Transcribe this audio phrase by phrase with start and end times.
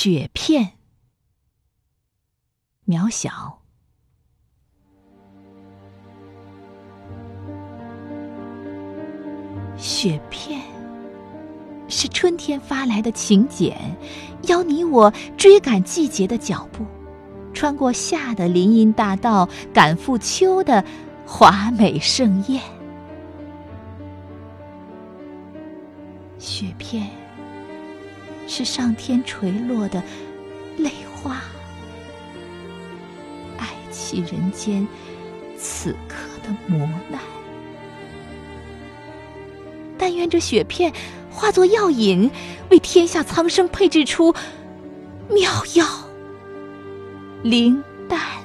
[0.00, 0.74] 雪片，
[2.86, 3.58] 渺小。
[9.76, 10.62] 雪片
[11.88, 13.76] 是春天发来的请柬，
[14.42, 16.86] 邀你我追赶季节的脚步，
[17.52, 20.84] 穿过夏的林荫大道，赶赴秋的
[21.26, 22.62] 华美盛宴。
[26.38, 27.10] 雪片。
[28.48, 30.02] 是上天垂落的
[30.78, 31.42] 泪花，
[33.58, 34.88] 爱弃人间
[35.56, 37.20] 此刻的磨难。
[39.98, 40.92] 但愿这雪片
[41.30, 42.30] 化作药引，
[42.70, 44.34] 为天下苍生配制出
[45.28, 45.86] 妙药
[47.42, 48.37] 灵丹。